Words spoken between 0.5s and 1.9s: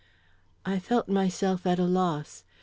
I felt myself at a